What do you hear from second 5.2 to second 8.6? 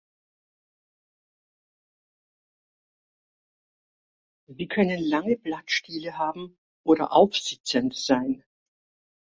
Blattstiele haben oder aufsitzend sein.